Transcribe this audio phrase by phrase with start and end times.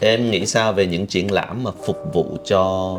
[0.00, 2.92] em nghĩ sao về những triển lãm mà phục vụ cho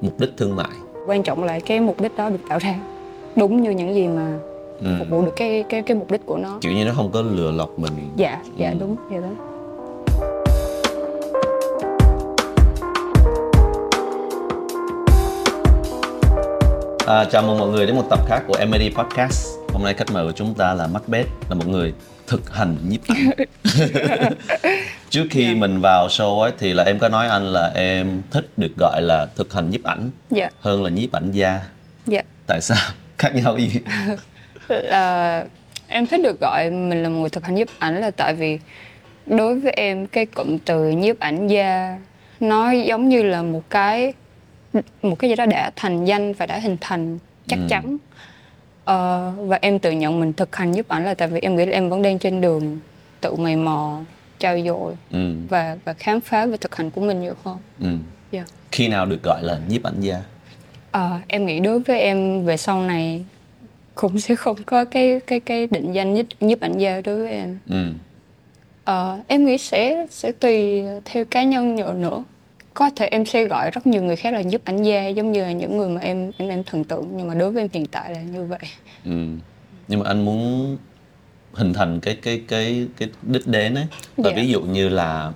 [0.00, 0.68] mục đích thương mại
[1.06, 2.74] quan trọng là cái mục đích đó được tạo ra
[3.36, 4.38] đúng như những gì mà
[4.80, 4.86] ừ.
[4.98, 7.22] phục vụ được cái cái cái mục đích của nó kiểu như nó không có
[7.22, 8.76] lừa lọc mình dạ dạ Ừ.
[8.80, 9.28] đúng dạ đó
[17.06, 19.48] À, chào mừng mọi người đến một tập khác của Emily Podcast.
[19.72, 21.94] Hôm nay khách mời của chúng ta là Macbeth, là một người
[22.26, 23.30] thực hành nhiếp ảnh.
[25.10, 28.48] Trước khi mình vào show ấy thì là em có nói anh là em thích
[28.56, 31.60] được gọi là thực hành nhiếp ảnh dạ hơn là nhiếp ảnh gia.
[32.06, 32.78] dạ Tại sao?
[33.18, 33.70] Khác nhau gì?
[34.68, 35.44] là
[35.88, 38.58] em thích được gọi mình là một người thực hành nhiếp ảnh là tại vì
[39.26, 41.98] đối với em cái cụm từ nhiếp ảnh gia
[42.40, 44.12] nó giống như là một cái
[45.02, 47.66] một cái gì đó đã thành danh và đã hình thành chắc Ừ.
[47.68, 47.96] chắn
[48.86, 51.66] Ờ, và em tự nhận mình thực hành nhiếp ảnh là tại vì em nghĩ
[51.66, 52.78] là em vẫn đang trên đường
[53.20, 54.00] tự mày mò
[54.38, 57.88] trau dồi Ừ, và và khám phá về thực hành của mình nhiều hơn ừ.
[58.32, 58.44] Dạ.
[58.72, 60.22] Khi nào được gọi là nhiếp ảnh gia?
[60.90, 63.24] Ờ, em nghĩ đối với em về sau này
[63.94, 67.30] cũng sẽ không có cái cái cái định danh nhiếp, nhiếp ảnh gia đối với
[67.30, 67.58] em.
[67.68, 67.84] Ừ.
[68.84, 72.22] Ờ, em nghĩ sẽ sẽ tùy theo cá nhân nhiều nữa.
[72.76, 75.42] Có thể em sẽ gọi rất nhiều người khác là nhiếp ảnh gia giống như
[75.42, 77.86] là những người mà em em em thần tượng nhưng mà đối với em hiện
[77.86, 78.58] tại là như vậy.
[79.04, 79.10] Ừ.
[79.88, 80.76] Nhưng mà anh muốn
[81.54, 83.86] hình thành cái cái cái cái đích đến ấy.
[84.16, 84.36] Và Dạ.
[84.36, 85.32] ví dụ như là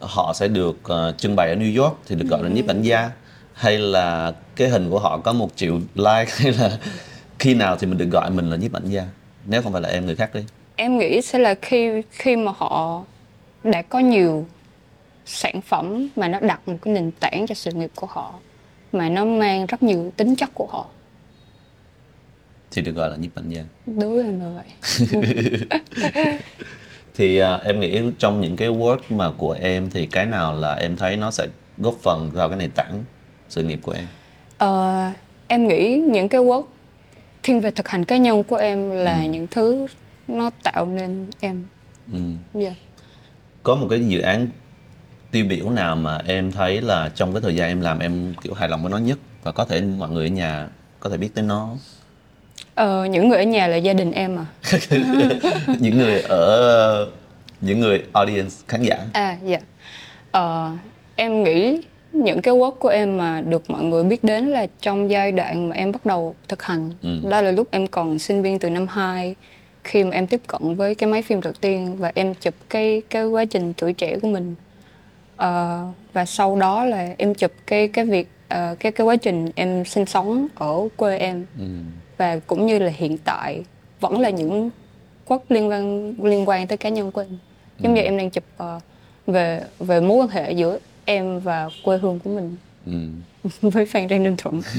[0.00, 2.82] họ sẽ được ờ, trưng bày ở New York thì được gọi là nhiếp ảnh
[2.82, 3.10] gia
[3.52, 6.78] hay là cái hình của họ có một triệu like hay là
[7.38, 9.02] khi nào thì mình được gọi mình là nhiếp ảnh gia
[9.46, 10.40] nếu không phải là em người khác đi
[10.76, 13.04] Em nghĩ sẽ là khi khi mà họ
[13.64, 14.46] đã có nhiều
[15.26, 18.34] sản phẩm mà nó đặt một cái nền tảng cho sự nghiệp của họ
[18.92, 20.86] mà nó mang rất nhiều tính chất của họ.
[22.70, 23.64] Thì được gọi là nhiếp ảnh gia.
[23.86, 24.66] Em là vậy
[27.14, 30.74] thì à, em nghĩ trong những cái work mà của em thì cái nào là
[30.74, 31.46] em thấy nó sẽ
[31.78, 33.04] góp phần vào cái nền tảng
[33.48, 34.06] sự nghiệp của em?
[34.58, 35.10] Ờ,
[35.48, 36.64] em nghĩ những cái work
[37.42, 39.86] thiên về thực hành cá nhân của em là những thứ
[40.28, 41.64] nó tạo nên em.
[42.12, 42.18] Ừ.
[42.54, 42.74] Dạ.
[43.62, 44.48] có một cái dự án
[45.30, 48.54] tiêu biểu nào mà em thấy là trong cái thời gian em làm em kiểu
[48.54, 49.18] hài lòng với nó nhất?
[49.42, 50.68] Và có thể mọi người ở nhà
[51.00, 51.68] có thể biết tới nó?
[52.74, 54.46] Ờ, những người ở nhà là gia đình em à.
[55.80, 57.10] Những người ở
[57.60, 58.98] những người audience khán giả.
[59.12, 59.58] À dạ.
[60.30, 60.70] Ờ,
[61.16, 61.80] em nghĩ
[62.12, 65.68] những cái work của em mà được mọi người biết đến là trong giai đoạn
[65.68, 66.90] mà em bắt đầu thực hành.
[67.02, 67.18] Ừ.
[67.30, 69.34] đó là lúc em còn sinh viên từ năm 2
[69.84, 73.02] khi mà em tiếp cận với cái máy phim đầu tiên và em chụp cái
[73.10, 74.54] cái quá trình tuổi trẻ của mình
[75.40, 79.50] Ờ, và sau đó là em chụp cái cái việc ờ, cái cái quá trình
[79.54, 81.46] em sinh sống ở quê em.
[81.58, 81.64] Ừ.
[82.18, 83.64] và cũng như là hiện tại
[84.00, 84.70] vẫn là những
[85.26, 87.38] quốc liên quan liên quan tới cá nhân của em.
[87.78, 88.80] Giống như em đang chụp ờ,
[89.26, 92.56] về về mối quan hệ giữa em và quê hương của mình.
[92.86, 92.92] Ừ.
[93.70, 94.62] với Phan Rang Ninh Thuận.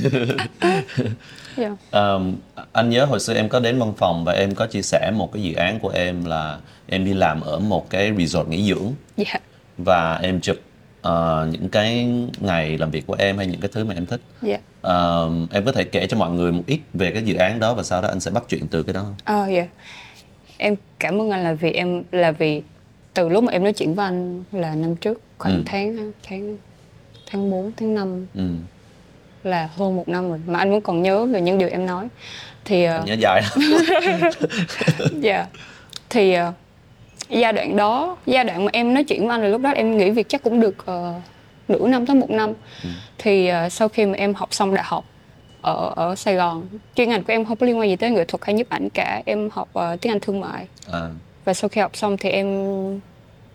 [1.58, 1.74] Yeah.
[1.92, 2.36] Um,
[2.72, 5.34] anh nhớ hồi xưa em có đến văn phòng và em có chia sẻ một
[5.34, 6.58] cái dự án của em là
[6.88, 8.94] em đi làm ở một cái resort nghỉ dưỡng.
[9.18, 9.40] Dạ
[9.84, 10.56] và em chụp
[11.02, 12.08] ờ, những cái
[12.40, 15.66] ngày làm việc của em hay những cái thứ mà em thích dạ Ờm, em
[15.66, 18.02] có thể kể cho mọi người một ít về cái dự án đó và sau
[18.02, 19.68] đó anh sẽ bắt chuyện từ cái đó Ờ dạ.
[20.58, 22.62] Em cảm ơn anh là vì em là vì
[23.14, 25.64] từ lúc mà em nói chuyện với anh là năm trước khoảng Ừ.
[25.66, 26.58] tháng tháng
[27.32, 28.42] tháng 4, tháng 5 ừ.
[29.44, 32.08] là hơn một năm rồi mà anh vẫn còn nhớ về những điều em nói.
[32.66, 33.82] Thì ờ, Anh nhớ dài lắm.
[35.22, 35.46] dạ.
[36.10, 36.54] Thì ờ,
[37.40, 39.98] giai đoạn đó, giai đoạn mà em nói chuyện với anh là lúc đó em
[39.98, 41.14] nghỉ việc chắc cũng được ờ,
[41.68, 42.54] nửa năm tới một năm.
[43.18, 45.06] Thì ờ, sau khi mà em học xong đại học
[45.62, 48.26] ở ở Sài Gòn, chuyên ngành của em không có liên quan gì tới nghệ
[48.26, 50.68] thuật hay nhiếp ảnh cả, em học ờ, tiếng Anh thương mại.
[50.92, 51.10] à,
[51.46, 52.48] và sau khi học xong thì em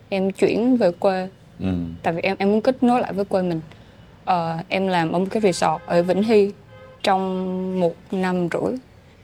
[0.09, 1.27] em chuyển về quê
[1.59, 1.67] ừ.
[2.03, 3.61] tại vì em em muốn kết nối lại với quê mình
[4.25, 6.51] Ờ, em làm ở một cái resort ở Vĩnh Hy
[7.03, 8.73] trong một năm rưỡi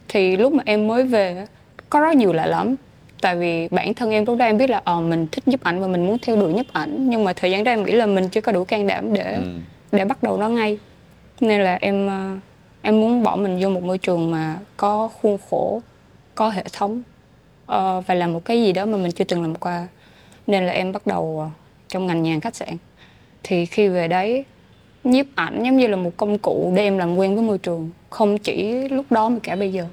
[0.07, 1.45] thì lúc mà em mới về
[1.89, 2.75] có rất nhiều lạ lắm
[3.23, 5.79] tại vì bản thân em lúc đó em biết là ờ mình thích nhiếp ảnh
[5.81, 7.09] và mình muốn theo đuổi nhiếp ảnh.
[7.09, 9.33] Nhưng mà thời gian đó em nghĩ là mình chưa có đủ can đảm để
[9.33, 9.41] Ừ.
[9.91, 10.77] để bắt đầu nó ngay.
[11.41, 12.37] Nên là em ờ,
[12.81, 15.81] em muốn bỏ mình vô một môi trường mà có khuôn khổ
[16.35, 17.01] có hệ thống
[17.65, 19.87] ờ, và làm một cái gì đó mà mình chưa từng làm qua.
[20.47, 21.49] Nên là em bắt đầu ờ,
[21.87, 22.77] trong ngành nhà hàng khách sạn.
[23.43, 24.45] Thì khi về đấy
[25.03, 27.89] nhiếp ảnh giống như là một công cụ để em làm quen với môi trường
[28.09, 29.85] không chỉ lúc đó mà cả bây giờ.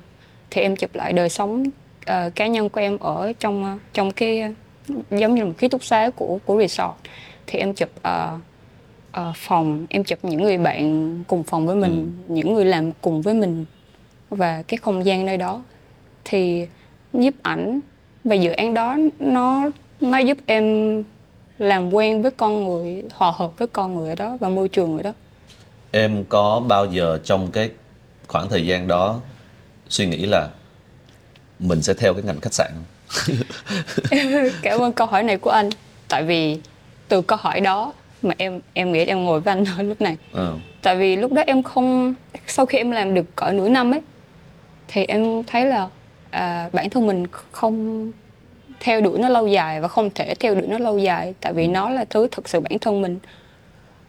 [0.50, 1.64] Thì em chụp lại đời sống
[2.06, 4.54] ờ, cá nhân của em ở trong ờ, trong cái
[5.10, 6.92] giống như một ký túc xá của của resort.
[7.46, 8.38] Thì em chụp ờ,
[9.12, 13.22] ờ, phòng em chụp những người bạn cùng phòng với mình những người làm cùng
[13.22, 13.64] với mình
[14.30, 15.62] và cái không gian nơi đó.
[16.24, 16.66] Thì
[17.12, 17.80] nhiếp ảnh
[18.24, 19.70] và dự án đó nó
[20.00, 20.64] nó giúp em
[21.58, 24.96] làm quen với con người hòa hợp với con người ở đó và môi trường
[24.96, 25.12] ở đó.
[25.90, 27.70] Em có bao giờ trong cái
[28.26, 29.20] khoảng thời gian đó
[29.88, 30.48] suy nghĩ là
[31.60, 33.36] mình sẽ theo cái ngành khách sạn không?
[34.62, 35.70] cảm ơn câu hỏi này của anh
[36.08, 36.58] tại vì
[37.08, 37.92] từ câu hỏi đó
[38.22, 40.54] mà em em nghĩ em ngồi với anh ở lúc này Ờ.
[40.82, 42.14] tại vì lúc đó em không
[42.46, 44.00] sau khi em làm được cỡ nửa năm ấy
[44.88, 45.88] thì em thấy là
[46.30, 48.10] à, bản thân mình không
[48.80, 51.66] theo đuổi nó lâu dài và không thể theo đuổi nó lâu dài tại vì
[51.66, 53.18] nó là thứ thực sự bản thân mình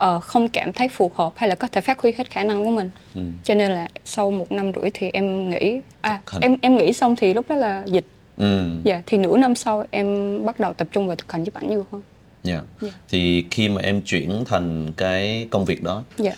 [0.02, 2.66] ờ, không cảm thấy phù hợp hay là có thể phát huy hết khả năng
[2.66, 3.22] của mình Ừ.
[3.44, 7.16] cho nên là sau một năm rưỡi thì em nghĩ à em em nghĩ xong
[7.16, 8.06] thì lúc đó là dịch
[8.38, 8.70] Ừ.
[8.84, 10.06] dạ thì nửa năm sau em
[10.46, 12.02] bắt đầu tập trung vào thực hành giúp ảnh nhiều hơn
[12.44, 12.62] Dạ.
[12.82, 12.90] Dạ.
[13.10, 16.32] Thì khi mà em chuyển thành cái công việc đó, dạ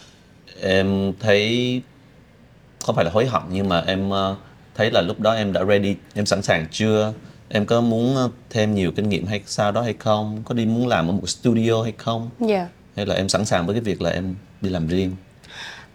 [0.62, 1.82] em thấy
[2.86, 4.36] không phải là hối hận nhưng mà em ờ,
[4.76, 7.14] thấy là lúc đó em đã ready, em sẵn sàng chưa?
[7.50, 10.42] Em có muốn ờ, thêm nhiều kinh nghiệm hay sao đó hay không?
[10.46, 12.30] Có đi muốn làm ở một studio hay không?
[12.40, 15.12] dạ Hay là em sẵn sàng với cái việc là em đi làm riêng?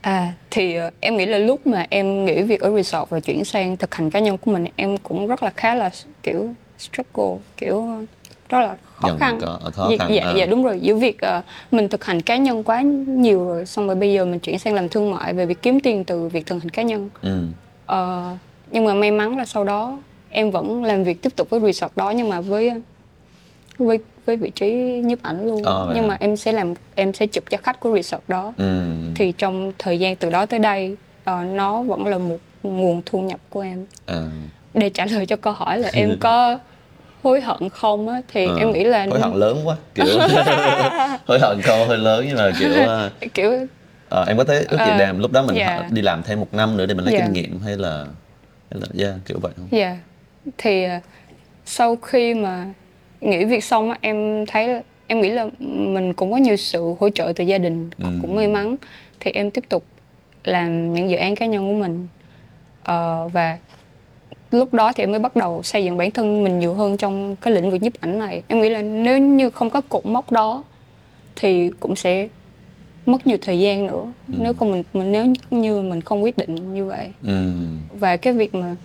[0.00, 3.44] À thì ờ, em nghĩ là lúc mà em nghỉ việc ở resort và chuyển
[3.44, 5.90] sang thực hành cá nhân của mình em cũng rất là khá là
[6.22, 7.86] kiểu struggle kiểu
[8.48, 9.38] rất là khó Dần khăn.
[9.40, 10.32] có- khó dạ, khăn, dạ, à.
[10.36, 13.86] dạ đúng rồi giữa việc ờ, mình thực hành cá nhân quá nhiều rồi xong
[13.86, 16.46] rồi bây giờ mình chuyển sang làm thương mại về việc kiếm tiền từ việc
[16.46, 17.10] thực hành cá nhân.
[17.22, 17.42] Ừ.
[17.86, 18.36] Ờ,
[18.70, 19.98] nhưng mà may mắn là sau đó
[20.30, 22.72] em vẫn làm việc tiếp tục với resort đó nhưng mà với
[23.78, 24.70] với với vị trí
[25.04, 25.62] nhiếp ảnh luôn.
[25.62, 26.08] Ờ, nhưng hả?
[26.08, 28.82] mà em sẽ làm em sẽ chụp cho khách của resort đó Ừ.
[29.14, 33.20] thì trong thời gian từ đó tới đây ờ, nó vẫn là một nguồn thu
[33.20, 34.22] nhập của em À.
[34.74, 36.58] để trả lời cho câu hỏi là em có
[37.22, 40.06] hối hận không á thì Ờ, em nghĩ là hối hận lớn quá kiểu
[41.26, 42.70] hối hận câu hơi lớn nhưng mà kiểu
[43.34, 43.52] kiểu
[44.08, 45.76] ờ, em có thấy ước gì đàm lúc đó mình dạ.
[45.76, 47.24] họ- đi làm thêm một năm nữa để mình lấy Dạ.
[47.24, 48.04] kinh nghiệm hay là
[48.70, 49.96] hay là yeah, kiểu vậy không dạ
[50.58, 50.98] thì ờ,
[51.66, 52.66] sau khi mà
[53.20, 57.10] nghỉ việc xong á em thấy em nghĩ là mình cũng có nhiều sự hỗ
[57.10, 58.04] trợ từ gia đình Ừ.
[58.22, 58.76] cũng may mắn.
[59.20, 59.84] Thì em tiếp tục
[60.44, 62.06] làm những dự án cá nhân của mình.
[62.84, 63.58] Ờ, và
[64.50, 67.36] lúc đó thì em mới bắt đầu xây dựng bản thân mình nhiều hơn trong
[67.36, 68.42] cái lĩnh vực nhiếp ảnh này.
[68.48, 70.64] Em nghĩ là nếu như không có cột mốc đó
[71.36, 72.28] thì cũng sẽ
[73.06, 74.04] mất nhiều thời gian nữa.
[74.28, 77.08] Nếu không mình, mình nếu như mình không quyết định như vậy.
[77.22, 77.50] Ừ.
[77.92, 78.76] và cái việc mà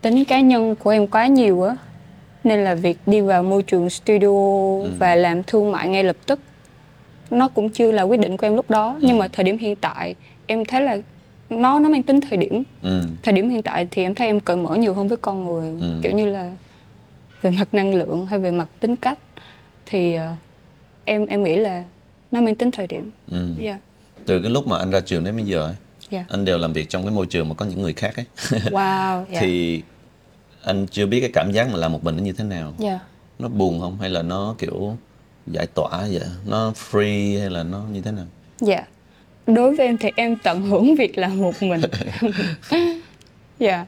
[0.00, 1.76] tính cá nhân của em quá nhiều á
[2.44, 4.28] nên là việc đi vào môi trường studio
[4.98, 6.40] và làm thương mại ngay lập tức
[7.30, 9.76] nó cũng chưa là quyết định của em lúc đó nhưng mà thời điểm hiện
[9.76, 10.14] tại
[10.46, 10.98] em thấy là
[11.50, 13.02] nó nó mang tính thời điểm Ừ.
[13.22, 15.80] thời điểm hiện tại thì em thấy em cởi mở nhiều hơn với con người
[15.80, 16.00] Ừ.
[16.02, 16.52] kiểu như là
[17.42, 19.18] về mặt năng lượng hay về mặt tính cách
[19.86, 20.32] thì ờ,
[21.04, 21.84] em em nghĩ là
[22.32, 23.46] nó mang tính thời điểm Ừ.
[23.60, 23.78] yeah.
[24.26, 25.74] từ cái lúc mà anh ra trường đến bây giờ ấy,
[26.10, 26.26] Yeah.
[26.28, 28.24] anh đều làm việc trong cái môi trường mà có những người khác ấy
[28.70, 29.40] wow yeah.
[29.40, 29.82] thì
[30.64, 33.00] anh chưa biết cái cảm giác mà làm một mình nó như thế nào yeah.
[33.38, 34.96] nó buồn không hay là nó kiểu
[35.46, 38.24] giải tỏa vậy nó free hay là nó như thế nào
[38.60, 38.84] Dạ.
[39.46, 41.80] Đối với em thì em tận hưởng việc làm một mình.
[43.58, 43.86] Dạ.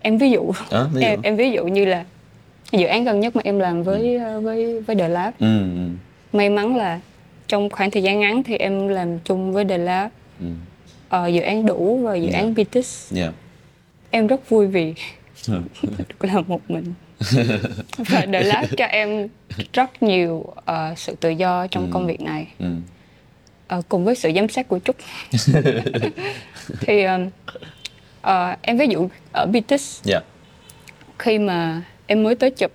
[0.00, 1.06] Em ví dụ, Ờ, ví dụ.
[1.06, 2.04] Em, em ví dụ như là
[2.72, 5.34] dự án gần nhất mà em làm với ờ, với với The Lab.
[5.40, 5.58] ừ.
[5.58, 5.88] ừ,
[6.32, 7.00] May mắn là
[7.48, 10.10] trong khoảng thời gian ngắn thì em làm chung với The Lab.
[10.40, 10.46] ừ.
[11.08, 12.38] Ờ, dự án đủ và dự Dạ.
[12.38, 13.12] án Bitis.
[13.16, 13.34] yeah.
[14.10, 14.94] Em rất vui vì
[16.08, 16.94] được làm một mình.
[17.98, 19.28] và The Lab cho em
[19.72, 22.46] rất nhiều ờ, sự tự do trong công việc này.
[22.58, 22.66] ừ.
[23.66, 24.96] Ờ, cùng với sự giám sát của Trúc
[26.80, 27.30] thì um,
[28.20, 30.24] ờ, em ví dụ ở BTS yeah.
[31.18, 32.72] khi mà em mới tới chụp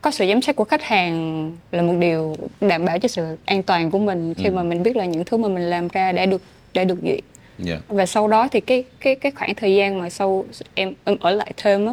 [0.00, 3.62] có sự giám sát của khách hàng là một điều đảm bảo cho sự an
[3.62, 6.26] toàn của mình khi mà mình biết là những thứ mà mình làm ra đã
[6.26, 6.42] được
[6.74, 7.20] đã được duyệt
[7.66, 7.80] Yeah.
[7.88, 11.30] và sau đó thì cái cái cái khoảng thời gian mà sau em em ở
[11.30, 11.92] lại thêm á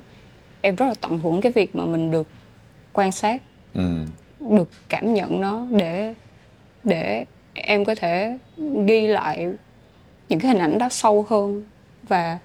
[0.62, 2.28] em rất là tận hưởng cái việc mà mình được
[2.94, 3.42] quan sát
[3.74, 3.82] Ừ.
[4.40, 6.14] được cảm nhận nó để
[6.84, 8.38] để em có thể
[8.88, 9.48] ghi lại
[10.30, 11.64] những cái hình ảnh đó sâu hơn
[12.08, 12.40] và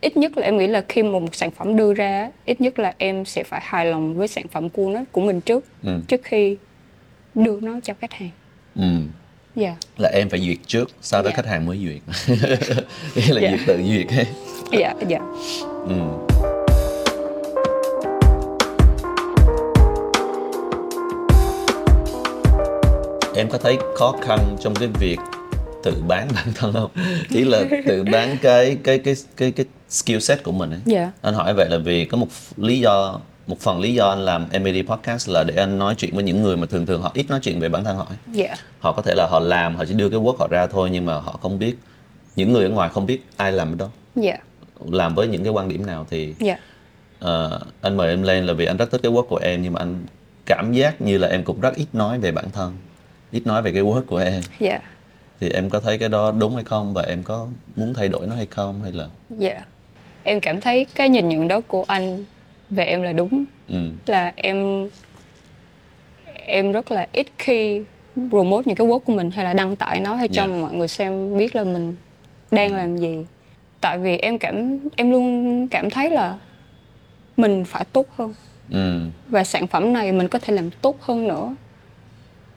[0.00, 2.78] ít nhất là em nghĩ là khi mà một sản phẩm đưa ra ít nhất
[2.78, 6.00] là em sẽ phải hài lòng với sản phẩm của nó của mình trước Ừ.
[6.08, 6.56] trước khi
[7.34, 8.30] đưa nó cho khách hàng
[8.76, 8.82] Ừ.
[9.56, 11.36] dạ là em phải duyệt trước sau đó Dạ.
[11.36, 12.28] khách hàng mới duyệt
[13.16, 13.50] Nghĩa là Dạ.
[13.50, 14.26] duyệt tự duyệt ấy.
[14.72, 15.18] dạ dạ
[15.88, 15.94] ừ.
[23.36, 25.16] em có thấy khó khăn trong cái việc
[25.82, 26.90] tự bán bản thân không
[27.30, 30.80] ý là tự bán cái cái cái cái cái skill set của mình ấy.
[30.84, 34.18] dạ anh hỏi vậy là vì có một lý do một phần lý do anh
[34.18, 37.10] làm MAD podcast là để anh nói chuyện với những người mà thường thường họ
[37.14, 38.16] ít nói chuyện về bản thân họ ấy.
[38.32, 38.54] dạ.
[38.80, 41.06] Họ có thể là họ làm họ chỉ đưa cái work họ ra thôi nhưng
[41.06, 41.76] mà họ không biết.
[42.36, 43.88] Những người ở ngoài không biết ai làm cái đó.
[44.16, 44.36] Dạ.
[44.90, 46.56] Làm với những cái quan điểm nào thì dạ.
[47.18, 49.72] ờ, anh mời em lên là vì anh rất thích cái work của em nhưng
[49.72, 50.06] mà anh
[50.46, 52.76] cảm giác như là em cũng rất ít nói về bản thân
[53.30, 54.42] ít nói về cái work của em.
[54.58, 54.78] Dạ.
[55.40, 57.46] Thì em có thấy cái đó đúng hay không và em có
[57.76, 59.64] muốn thay đổi nó hay không hay là dạ.
[60.22, 62.24] Em cảm thấy cái nhìn nhận đó của anh
[62.74, 63.44] về em là đúng.
[63.68, 63.76] Ừ.
[64.06, 64.88] Là em
[66.46, 67.82] em rất là ít khi
[68.30, 70.54] promote những cái work của mình hay là đăng tải nó hay cho Dạ.
[70.60, 71.96] mọi người xem biết là mình
[72.50, 73.24] đang làm gì.
[73.80, 76.38] Tại vì em cảm em luôn cảm thấy là
[77.36, 78.34] mình phải tốt hơn.
[78.70, 79.00] Ừ.
[79.28, 81.54] Và sản phẩm này mình có thể làm tốt hơn nữa.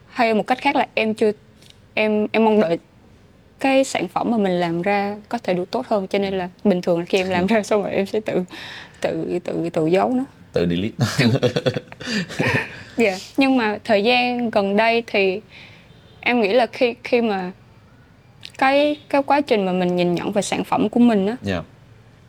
[0.08, 1.32] Hay một cách khác là em chưa
[1.94, 2.78] em em mong đợi
[3.60, 6.50] cái sản phẩm mà mình làm ra có thể được tốt hơn cho nên là
[6.64, 8.44] bình thường là khi em làm ra xong rồi em sẽ tự
[9.02, 10.26] tự tự tự giấu nó.
[10.54, 10.96] Tự delete.
[12.98, 15.42] Dạ, nhưng mà thời gian gần đây thì
[16.20, 17.52] em nghĩ là khi khi mà
[18.58, 21.62] cái cái quá trình mà mình nhìn nhận về sản phẩm của mình á dạ.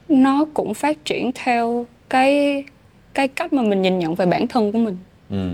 [0.08, 2.64] nó cũng phát triển theo cái
[3.14, 4.96] cái cách mà mình nhìn nhận về bản thân của mình.
[5.30, 5.50] ừ.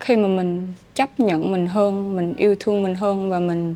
[0.00, 3.74] Khi mà mình chấp nhận mình hơn, mình yêu thương mình hơn và mình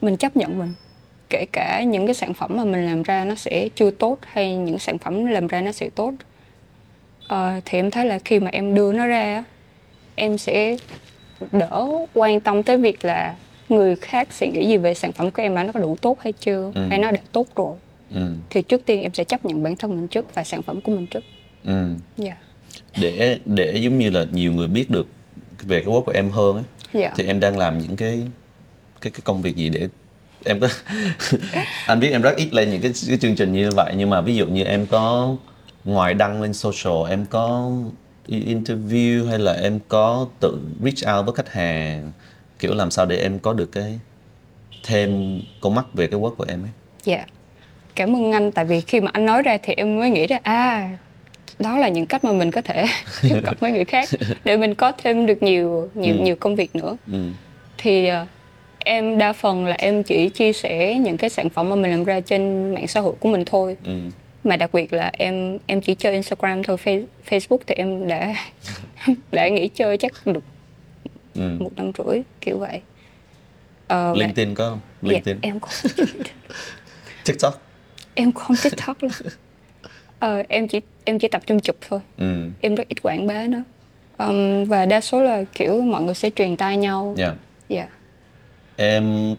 [0.00, 0.74] mình chấp nhận mình.
[1.30, 4.56] Kể cả những cái sản phẩm mà mình làm ra nó sẽ chưa tốt hay
[4.56, 6.12] những sản phẩm làm ra nó sẽ tốt.
[7.28, 9.44] Ờ, thì em thấy là khi mà em đưa nó ra
[10.14, 10.76] em sẽ
[11.52, 13.34] đỡ quan tâm tới việc là
[13.68, 16.18] người khác sẽ nghĩ gì về sản phẩm của em mà nó có đủ tốt
[16.20, 16.86] hay chưa Ừ.
[16.90, 17.76] hay nó đã tốt rồi
[18.14, 20.80] ừ thì trước tiên em sẽ chấp nhận bản thân mình trước và sản phẩm
[20.80, 21.24] của mình trước
[21.64, 21.86] ừ
[22.16, 22.36] dạ
[23.00, 25.06] để để giống như là nhiều người biết được
[25.62, 26.64] về cái work của em hơn ấy
[27.02, 28.22] dạ thì em đang làm những cái
[29.00, 29.88] cái cái công việc gì để
[30.44, 30.68] em có
[31.86, 34.20] anh biết em rất ít lên những cái, cái chương trình như vậy nhưng mà
[34.20, 35.36] ví dụ như em có
[35.84, 37.70] ngoài đăng lên social em có
[38.28, 42.12] interview hay là em có tự reach out với khách hàng
[42.58, 43.98] kiểu làm sao để em có được cái
[44.84, 46.70] thêm con mắt về cái work của em ấy?
[47.04, 47.24] Dạ.
[47.94, 50.38] Cảm ơn anh tại vì khi mà anh nói ra thì em mới nghĩ ra
[50.42, 50.90] à
[51.58, 52.84] đó là những cách mà mình có thể
[53.22, 54.08] tiếp cận với người khác
[54.44, 56.22] để mình có thêm được nhiều nhiều Ừ.
[56.22, 56.96] nhiều công việc nữa.
[57.12, 57.18] Ừ.
[57.78, 58.26] Thì ờ,
[58.88, 62.04] em đa phần là em chỉ chia sẻ những cái sản phẩm mà mình làm
[62.04, 63.76] ra trên mạng xã hội của mình thôi.
[63.84, 63.92] Ừ.
[64.44, 68.34] Mà đặc biệt là em em chỉ chơi Instagram thôi Face- Facebook thì em đã
[69.32, 70.44] đã nghỉ chơi chắc được
[71.34, 71.56] ừ.
[71.60, 72.80] một năm rưỡi kiểu vậy.
[73.88, 74.80] Ờ, và- LinkedIn có không?
[75.02, 75.38] Dạ, LinkedIn.
[75.42, 75.90] em không
[77.24, 77.60] TikTok.
[78.14, 78.96] Em không tiktok
[80.18, 82.00] ờ, em chỉ em chỉ tập trung chụp thôi.
[82.18, 82.48] Ừ.
[82.60, 83.62] Em rất ít quảng bá nữa
[84.18, 87.14] Ừm, và đa số là kiểu mọi người sẽ truyền tai nhau.
[87.18, 87.34] Dạ.
[87.68, 87.86] Dạ
[88.80, 89.34] Em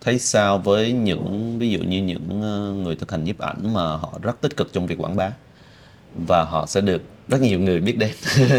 [0.00, 3.82] thấy sao với những ví dụ như những ờ, người thực hành nhiếp ảnh mà
[3.82, 5.30] họ rất tích cực trong việc quảng bá
[6.26, 8.10] và họ sẽ được rất nhiều người biết đến?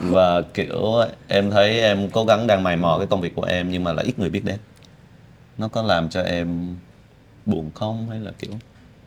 [0.00, 0.94] Và kiểu
[1.28, 3.92] em thấy em cố gắng đang mày mò cái công việc của em nhưng mà
[3.92, 4.58] lại ít người biết đến.
[5.58, 6.76] Nó có làm cho em
[7.46, 8.06] buồn không?
[8.10, 8.50] Hay là kiểu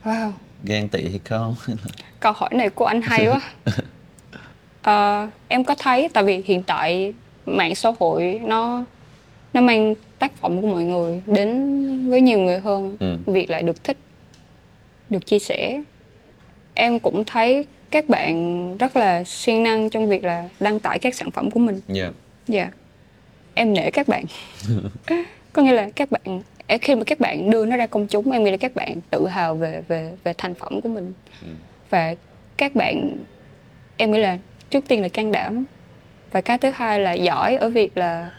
[0.04, 0.32] wow.
[0.64, 1.56] ghen tị hay không?
[2.20, 3.42] Câu hỏi này của anh hay quá.
[4.82, 7.14] Ờ, em có thấy tại vì hiện tại
[7.46, 8.84] mạng xã hội nó
[9.54, 12.98] nó mang tác phẩm của mọi người đến với nhiều người hơn.
[13.00, 13.18] Ừ.
[13.26, 13.98] việc lại được thích
[15.10, 15.82] được chia sẻ.
[16.74, 21.16] Em cũng thấy các bạn rất là siêng năng trong việc là đăng tải các
[21.16, 21.80] sản phẩm của mình.
[21.88, 22.12] Dạ.
[22.48, 22.70] Dạ.
[23.54, 24.24] Em nể các bạn.
[25.54, 26.42] Có nghĩa là các bạn
[26.82, 29.28] khi mà các bạn đưa nó ra công chúng em nghĩ là các bạn tự
[29.28, 31.14] hào về về về thành phẩm của mình.
[31.42, 31.48] Ừ.
[31.90, 32.16] và
[32.58, 33.18] các bạn
[33.98, 34.38] em nghĩ là
[34.70, 35.66] trước tiên là can đảm.
[36.32, 38.32] Và cái thứ hai là giỏi ở việc là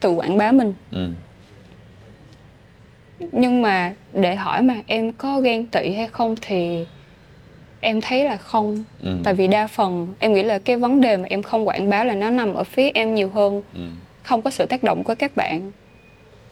[0.00, 0.74] tự quảng bá mình.
[0.90, 1.08] Ừ.
[3.32, 6.86] Nhưng mà để hỏi mà em có ghen tị hay không thì
[7.80, 8.84] em thấy là không.
[9.02, 9.16] Ừ.
[9.24, 12.04] Tại vì đa phần em nghĩ là cái vấn đề mà em không quảng bá
[12.04, 13.62] là nó nằm ở phía em nhiều hơn.
[13.74, 13.80] Ừ.
[14.22, 15.72] Không có sự tác động của các bạn.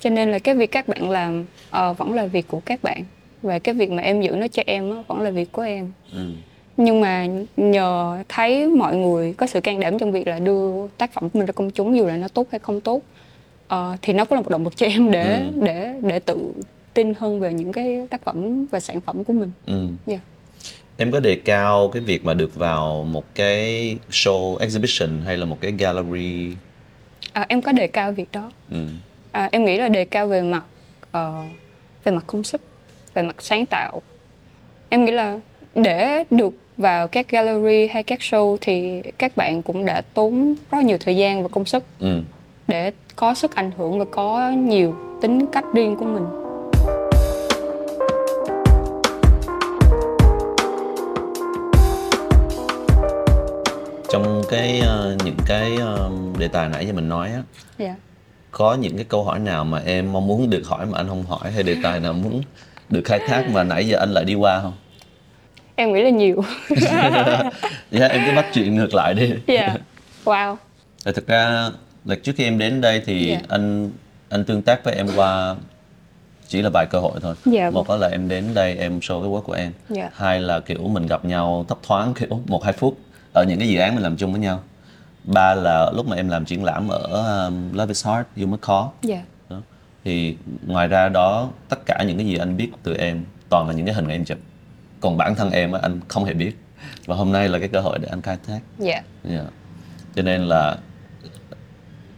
[0.01, 3.05] Cho nên là cái việc các bạn làm ờ, vẫn là việc của các bạn.
[3.43, 5.93] Và cái việc mà em giữ nó cho em á, vẫn là việc của em.
[6.13, 6.31] Ừ.
[6.77, 7.27] Nhưng mà
[7.57, 11.39] nhờ thấy mọi người có sự can đảm trong việc là đưa tác phẩm của
[11.39, 13.03] mình ra công chúng dù là nó tốt hay không tốt
[13.69, 15.53] ờ, thì nó cũng là một động lực cho em để Ừ.
[15.65, 16.53] để để tự
[16.95, 20.19] tin hơn về những cái tác phẩm và sản phẩm của mình ừ Dạ.
[20.97, 25.45] Em có đề cao cái việc mà được vào một cái show exhibition hay là
[25.45, 26.53] một cái gallery
[27.33, 28.87] à, em có đề cao việc đó ừ.
[29.33, 30.65] À, em nghĩ là đề cao về mặt
[31.11, 31.43] ờ,
[32.05, 32.61] về mặt công sức,
[33.15, 34.03] về mặt sáng tạo.
[34.89, 35.41] Em nghĩ là
[35.75, 40.85] để được vào các gallery hay các show thì các bạn cũng đã tốn rất
[40.85, 42.21] nhiều thời gian và công sức Ừ.
[42.69, 46.27] để có sức ảnh hưởng và có nhiều tính cách riêng của mình.
[54.13, 57.43] Trong cái ờ, những cái ờ, đề tài nãy giờ mình nói á
[57.79, 57.95] Dạ.
[58.51, 61.25] có những cái câu hỏi nào mà em mong muốn được hỏi mà anh không
[61.27, 62.43] hỏi hay đề tài nào muốn
[62.91, 64.73] được khai thác mà nãy giờ anh lại đi qua không?
[65.77, 66.45] Em nghĩ là nhiều.
[67.91, 69.33] Dạ em cứ bắt chuyện ngược lại đi.
[69.47, 69.75] Dạ.
[70.25, 70.57] Wow.
[71.05, 71.71] Tại thực ra
[72.07, 73.41] Like, trước khi em đến đây thì Dạ.
[73.49, 73.91] anh
[74.29, 75.57] anh tương tác với em qua
[76.49, 77.35] chỉ là vài cơ hội thôi.
[77.45, 77.71] Dạ.
[77.71, 79.73] Một đó là em đến đây em show cái work của em.
[79.89, 80.11] Dạ.
[80.15, 82.99] Hai là kiểu mình gặp nhau thấp thoáng kiểu một hai phút
[83.35, 84.63] ở những cái dự án mình làm chung với nhau.
[85.25, 87.03] Ba là lúc mà em làm triển lãm ở
[87.47, 88.91] um, Love is Hard, You mới có.
[89.03, 89.61] dạ đó.
[90.05, 90.37] thì
[90.67, 93.87] ngoài ra đó tất cả những cái gì anh biết từ em toàn là những
[93.87, 94.39] cái hình em chụp
[95.01, 96.53] còn bản thân em á, anh không hề biết
[97.07, 99.45] và hôm nay là cái cơ hội để anh khai thác dạ yeah.
[100.17, 100.77] cho nên là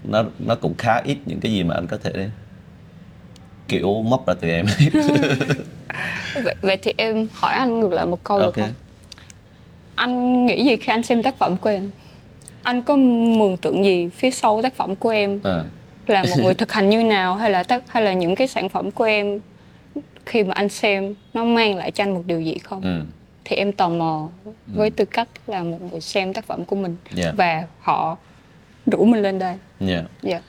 [0.04, 2.28] nó nó cũng khá ít những cái gì mà anh có thể
[3.68, 4.66] kiểu móc ra từ em.
[6.44, 8.54] Vậy, vậy thì em hỏi anh ngược lại một câu được ok.
[8.54, 8.72] không?
[9.94, 11.90] Anh nghĩ gì khi anh xem tác phẩm của em?
[12.62, 15.40] Anh có mường tượng gì phía sau tác phẩm của em?
[15.44, 15.64] À,
[16.06, 17.34] là một người thực hành như nào?
[17.34, 19.40] Hay là tác hay là những cái sản phẩm của em
[20.26, 22.82] khi mà anh xem nó mang lại cho anh một điều gì không?
[22.82, 23.00] Ừ.
[23.44, 24.28] thì em tò mò
[24.66, 27.32] với tư cách là một người xem tác phẩm của mình Dạ.
[27.36, 28.16] và họ
[28.92, 29.56] rủ mình lên đây.
[29.80, 30.04] Yeah.
[30.22, 30.40] dạ.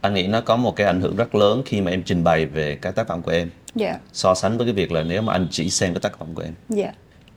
[0.00, 2.46] Anh nghĩ nó có một cái ảnh hưởng rất lớn khi mà em trình bày
[2.46, 3.50] về cái tác phẩm của em.
[3.74, 3.98] Dạ.
[4.12, 6.42] So sánh với cái việc là nếu mà anh chỉ xem cái tác phẩm của
[6.42, 6.54] em.
[6.68, 6.92] Dạ.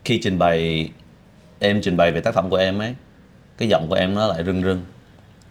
[0.05, 0.89] Khi trình bày
[1.59, 2.95] em trình bày về tác phẩm của em ấy
[3.57, 4.81] cái giọng của em nó lại rưng rưng.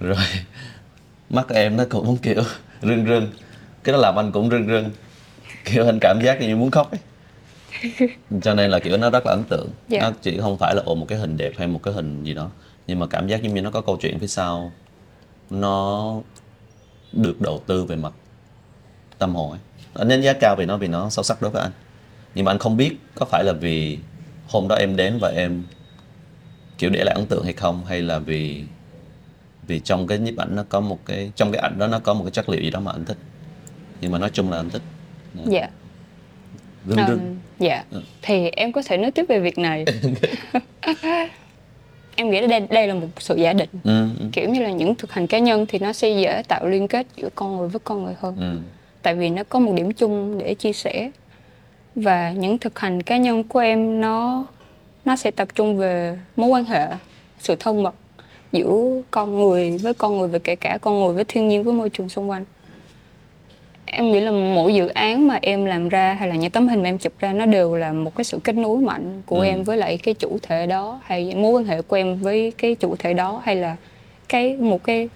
[0.01, 0.17] Rồi
[1.31, 2.43] mắt em nó cũng kiểu
[2.83, 3.31] rưng rưng.
[3.85, 4.91] Cái đó làm anh cũng rưng rưng.
[5.65, 7.01] Kiểu anh cảm giác như muốn khóc ấy.
[8.43, 9.69] Cho nên là kiểu nó rất là ấn tượng.
[9.89, 10.01] Dạ.
[10.01, 12.35] nó chỉ không phải là ồ một cái hình đẹp hay một cái hình gì
[12.35, 12.51] đó.
[12.87, 14.73] Nhưng mà cảm giác giống như nó có câu chuyện phía sau
[15.51, 16.15] nó
[17.13, 18.13] được đầu tư về mặt
[19.19, 19.61] tâm hồn ấy.
[19.95, 21.73] Anh đánh giá cao về nó vì nó sâu sắc đối với anh.
[22.35, 23.99] Nhưng mà anh không biết có phải là vì
[24.49, 25.63] hôm đó em đến và em
[26.79, 28.65] kiểu để lại ấn tượng hay không hay là vì
[29.67, 32.15] vì trong cái nhiếp ảnh nó có một cái trong cái ảnh đó nó có
[32.15, 33.17] một cái chất liệu gì đó mà anh thích.
[34.01, 34.83] Nhưng mà nói chung là anh thích.
[35.47, 35.69] Dạ.
[36.87, 37.85] Rưng Ừm, rưng dạ.
[37.91, 38.03] Ừ.
[38.23, 39.85] thì em có thể nói tiếp về việc này
[42.21, 43.69] em nghĩ đây đây là một sự giả định.
[43.85, 46.67] Ừ, ừ, kiểu như là những thực hành cá nhân thì nó sẽ dễ tạo
[46.67, 48.37] liên kết giữa con người với con người hơn.
[48.41, 48.59] Ừ,
[49.03, 51.11] tại vì nó có một điểm chung để chia sẻ.
[51.95, 54.47] Và những thực hành cá nhân của em nó
[55.05, 56.87] nó sẽ tập trung về mối quan hệ
[57.39, 57.95] sự thân mật
[58.53, 61.75] giữa con người với con người và kể cả con người với thiên nhiên với
[61.75, 62.45] môi trường xung quanh
[63.93, 66.83] em nghĩ là mỗi dự án mà em làm ra hay là những tấm hình
[66.83, 69.45] mà em chụp ra nó đều là một cái sự kết nối mạnh của Ừ.
[69.45, 72.75] em với lại cái chủ thể đó hay mối quan hệ của em với cái
[72.75, 73.77] chủ thể đó hay là
[74.29, 75.09] cái một cái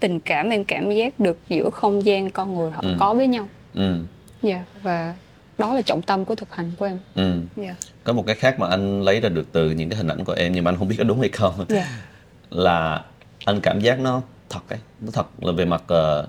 [0.00, 2.94] tình cảm em cảm giác được giữa không gian con người họ Ừ.
[2.98, 3.96] có với nhau ừ,
[4.42, 5.14] dạ và
[5.58, 7.40] đó là trọng tâm của thực hành của em ừ.
[7.56, 10.24] dạ có một cái khác mà anh lấy ra được từ những cái hình ảnh
[10.24, 11.86] của em nhưng mà anh không biết có đúng hay không dạ
[12.50, 13.04] là
[13.44, 16.26] anh cảm giác nó thật ấy nó thật là về mặt ờ,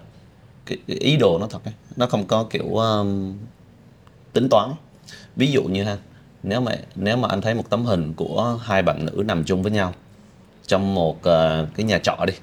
[0.65, 1.73] cái, cái ý đồ nó thật ấy.
[1.95, 3.37] Nó không có kiểu um,
[4.33, 4.71] tính toán.
[5.35, 5.97] Ví dụ như ha
[6.43, 9.63] nếu mà nếu mà anh thấy một tấm hình của hai bạn nữ nằm chung
[9.63, 9.93] với nhau
[10.67, 12.33] trong một ờ, cái nhà trọ đi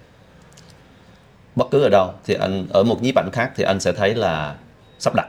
[1.57, 4.15] bất cứ ở đâu thì anh ở một nhiếp ảnh khác thì anh sẽ thấy
[4.15, 4.57] là
[4.99, 5.29] sắp đặt.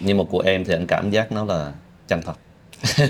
[0.00, 1.72] Nhưng mà của em thì anh cảm giác nó là
[2.08, 2.36] chân thật.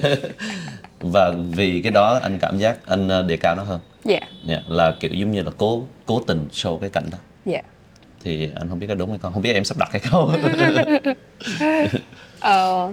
[1.01, 3.81] Và vì cái đó anh cảm giác anh ờ, đề cao nó hơn.
[4.05, 4.21] Dạ.
[4.45, 7.19] Dạ, là kiểu giống như là cố cố tình show cái cảnh đó.
[7.45, 7.63] Dạ
[8.25, 10.33] thì anh không biết có đúng hay không không biết em sắp đặt hay không
[12.41, 12.93] Ờ,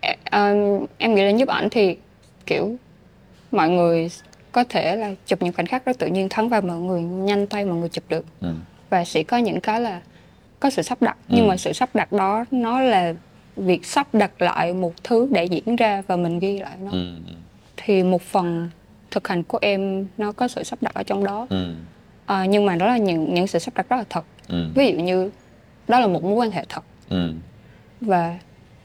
[0.00, 0.54] e- ờ,
[0.98, 1.96] em nghĩ là nhiếp ảnh thì
[2.46, 2.76] kiểu
[3.52, 4.10] mọi người
[4.52, 7.46] có thể là chụp những khoảnh khắc rất tự nhiên thắng vào mọi người nhanh
[7.46, 8.48] tay mọi người chụp được ừ.
[8.90, 10.00] và sẽ có những cái là
[10.60, 11.48] có sự sắp đặt nhưng Ừ.
[11.48, 13.14] mà sự sắp đặt đó nó là
[13.56, 17.06] việc sắp đặt lại một thứ để diễn ra và mình ghi lại nó Ừ.
[17.76, 18.70] thì một phần
[19.10, 21.74] thực hành của em nó có sự sắp đặt ở trong đó Ừ.
[22.26, 24.66] Ờ, nhưng mà đó là những những sự sắp đặt rất là thật Ừ.
[24.74, 25.30] ví dụ như
[25.88, 27.32] đó là một mối quan hệ thật Ừ.
[28.00, 28.38] và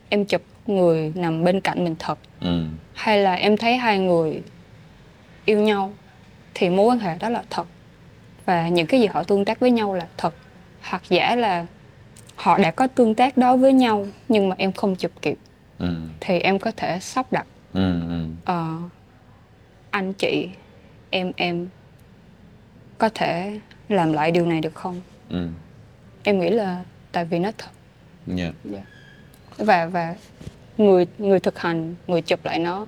[0.09, 2.63] em chụp người nằm bên cạnh mình thật Ừ.
[2.93, 4.41] hay là em thấy hai người
[5.45, 5.93] yêu nhau
[6.53, 7.67] thì mối quan hệ đó là thật
[8.45, 10.33] và những cái gì họ tương tác với nhau là thật
[10.81, 11.65] hoặc giả là
[12.35, 15.37] họ đã có tương tác đó với nhau nhưng mà em không chụp kịp
[15.79, 15.87] Ừ.
[16.19, 17.99] thì em có thể sắp đặt Ừ.
[18.09, 18.25] Ừ.
[18.45, 18.75] ờ,
[19.91, 20.49] anh chị
[21.09, 21.67] em em
[22.97, 25.47] có thể làm lại điều này được không Ừ.
[26.23, 27.69] em nghĩ là tại vì nó thật
[28.27, 28.51] Dạ.
[28.63, 28.81] Dạ.
[29.57, 30.15] và và
[30.77, 32.85] người người thực hành người chụp lại nó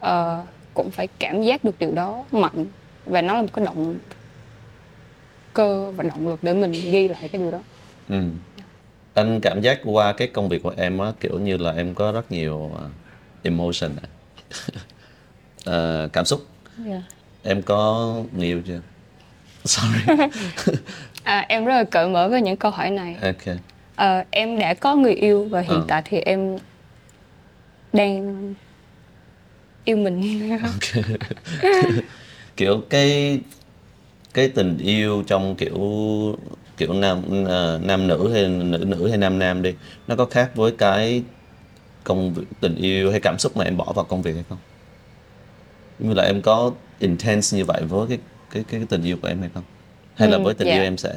[0.00, 2.66] ờ, cũng phải cảm giác được điều đó mạnh
[3.06, 3.98] và nó là một cái động
[5.52, 7.60] cơ và động lực để mình ghi lại cái điều đó
[8.08, 8.22] Ừ.
[9.14, 12.12] Anh cảm giác qua cái công việc của em á kiểu như là em có
[12.12, 12.80] rất nhiều uh,
[13.42, 14.08] emotion à.
[15.64, 16.46] Ờ, cảm xúc
[16.86, 17.02] Dạ.
[17.42, 18.80] em có người yêu chưa?
[19.64, 20.00] Sorry.
[21.22, 23.16] à, em rất là cởi mở với những câu hỏi này.
[23.22, 23.56] Ok.
[23.96, 25.84] Ờ, em đã có người yêu và hiện Ờ.
[25.88, 26.58] tại thì em
[27.92, 28.54] đang
[29.84, 30.50] yêu mình.
[32.56, 33.40] Kiểu cái
[34.34, 35.78] cái tình yêu trong kiểu
[36.76, 39.74] kiểu nam à, nam nữ hay nữ nữ hay nam nam đi
[40.08, 41.22] nó có khác với cái
[42.04, 44.58] công việc, tình yêu hay cảm xúc mà em bỏ vào công việc hay không?
[45.98, 48.18] Như là em có intense như vậy với cái
[48.50, 49.62] cái cái, cái tình yêu của em hay không
[50.20, 50.74] hay là Ừ, với tình dạ.
[50.74, 51.14] yêu em sẽ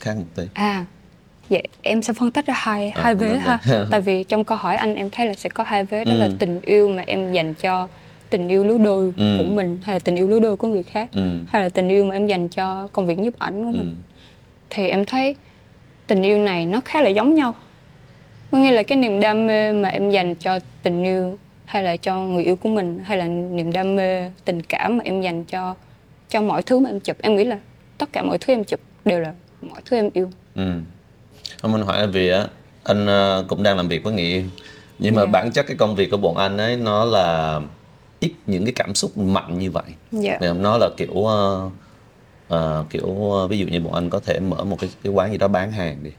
[0.00, 0.84] khác một tí À,
[1.48, 3.58] dạ em sẽ phân tích ra hai À, hai vế ha.
[3.90, 6.24] Tại vì trong câu hỏi anh em thấy là sẽ có hai vế đó là
[6.26, 6.32] Ừ.
[6.38, 7.88] tình yêu mà em dành cho
[8.30, 9.36] tình yêu lứa đôi Ừ.
[9.38, 11.88] của mình hay là tình yêu lứa đôi của người khác ừ hay là tình
[11.88, 13.96] yêu mà em dành cho công việc nhiếp ảnh của ừ mình
[14.70, 15.36] thì em thấy
[16.06, 17.54] tình yêu này nó khá là giống nhau.
[18.50, 21.96] Có nghĩa là cái niềm đam mê mà em dành cho tình yêu hay là
[21.96, 25.44] cho người yêu của mình hay là niềm đam mê tình cảm mà em dành
[25.44, 25.74] cho
[26.28, 27.58] cho mọi thứ mà em chụp em nghĩ là
[27.98, 30.30] tất cả mọi thứ em chụp đều là mọi thứ em yêu.
[30.54, 30.70] ừ
[31.62, 32.46] không anh hỏi vì á
[32.84, 34.42] anh ờ, cũng đang làm việc với người yêu
[34.98, 35.26] nhưng mà Dạ.
[35.26, 37.60] bản chất cái công việc của bọn anh ấy nó là
[38.20, 40.38] ít những cái cảm xúc mạnh như vậy Dạ.
[40.40, 41.70] Thì nó là kiểu ờ,
[42.48, 45.32] ờ, kiểu ờ, ví dụ như bọn anh có thể mở một cái cái quán
[45.32, 46.10] gì đó bán hàng đi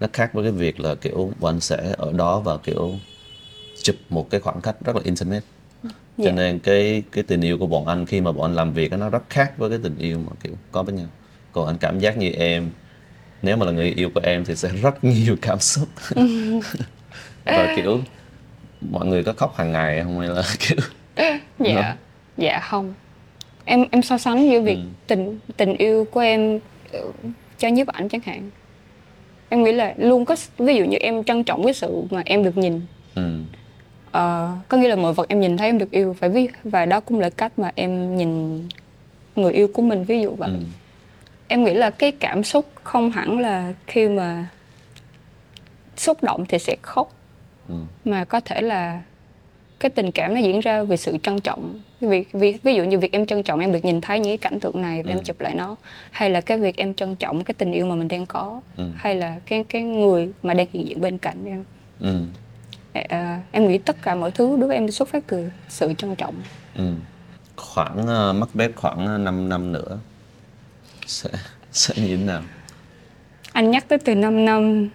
[0.00, 2.92] nó khác với cái việc là kiểu bọn anh sẽ ở đó và kiểu
[3.82, 5.40] chụp một cái khoảng cách rất là intimate
[5.82, 5.88] cho
[6.24, 6.32] Dạ.
[6.32, 8.96] nên cái cái tình yêu của bọn anh khi mà bọn anh làm việc á,
[8.96, 11.06] nó rất khác với cái tình yêu mà kiểu có với nhau
[11.52, 12.70] còn anh cảm giác như em
[13.42, 15.88] nếu mà là người yêu của em thì sẽ rất nhiều cảm xúc.
[17.44, 18.00] Và kiểu
[18.90, 20.78] mọi người có khóc hàng ngày không hay là kiểu
[21.58, 21.96] dạ
[22.36, 22.94] dạ không.
[23.64, 24.82] Em em so sánh giữa việc Ừ.
[25.06, 26.58] tình tình yêu của em
[26.92, 27.00] ờ,
[27.58, 28.50] cho nhiếp ảnh chẳng hạn.
[29.48, 32.44] Em nghĩ là luôn có ví dụ như em trân trọng cái sự mà em
[32.44, 32.80] được nhìn.
[33.14, 33.22] Ừ.
[34.10, 36.16] Ờ, có nghĩa là mọi vật em nhìn thấy em được yêu.
[36.20, 38.62] Phải biết và đó cũng là cách mà em nhìn
[39.36, 40.50] người yêu của mình ví dụ vậy.
[40.50, 40.56] Ừ
[41.52, 44.46] em nghĩ là cái cảm xúc không hẳn là khi mà
[45.96, 47.12] xúc động thì sẽ khóc
[47.68, 47.74] ừ.
[48.04, 49.02] mà có thể là
[49.80, 51.80] cái tình cảm nó diễn ra vì sự trân trọng.
[52.00, 54.38] Vì, vì ví dụ như việc em trân trọng em được nhìn thấy những cái
[54.50, 55.22] cảnh tượng này và em Ừ.
[55.24, 55.76] chụp lại nó
[56.10, 58.84] hay là cái việc em trân trọng cái tình yêu mà mình đang có Ừ.
[58.96, 61.64] hay là cái cái người mà đang hiện diện bên cạnh em.
[62.00, 62.18] Ừ.
[63.08, 66.14] À, em nghĩ tất cả mọi thứ đối với em xuất phát từ sự trân
[66.16, 66.34] trọng.
[66.76, 66.92] Ừ.
[67.56, 69.98] Khoảng uh, Macbeth khoảng 5 năm nữa
[71.06, 71.30] sẽ
[71.72, 72.42] sẽ như thế nào?
[73.52, 74.88] Anh nhắc tới từ 5 năm.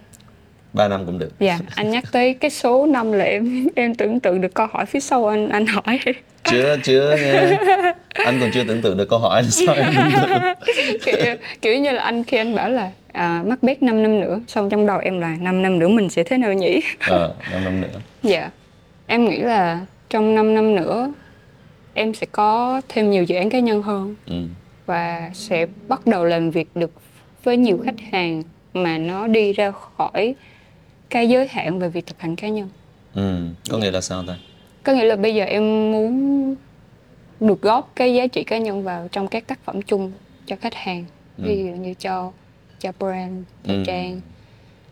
[0.72, 1.32] Ba năm cũng được.
[1.38, 4.86] Dạ anh nhắc tới cái số năm là em em tưởng tượng được câu hỏi
[4.86, 6.00] phía sau anh anh hỏi.
[6.44, 7.58] Chưa chưa nghe
[8.12, 9.92] anh còn chưa tưởng tượng được câu hỏi là sao em
[11.04, 14.70] kiểu, kiểu như là anh khi anh bảo là à, Macbeth 5 năm nữa xong
[14.70, 16.80] trong đầu em là 5 năm nữa mình sẽ thế nào nhỉ?
[17.08, 18.00] Ờ năm năm nữa.
[18.22, 18.50] Dạ
[19.06, 21.12] em nghĩ là trong 5 năm nữa
[21.94, 24.14] em sẽ có thêm nhiều dự án cá nhân hơn.
[24.26, 24.34] Ừ
[24.88, 26.90] và sẽ bắt đầu làm việc được
[27.44, 28.42] với nhiều khách hàng
[28.74, 30.34] mà nó đi ra khỏi
[31.10, 32.68] cái giới hạn về việc thực hành cá nhân.
[33.14, 34.36] Ừ có nghĩa là sao ta?
[34.82, 36.54] Có nghĩa là bây giờ em muốn
[37.40, 40.12] được góp cái giá trị cá nhân vào trong các tác phẩm chung
[40.46, 41.04] cho khách hàng.
[41.38, 42.32] Ví dụ như cho
[42.80, 43.82] cho brand cho Ừ.
[43.86, 44.20] trang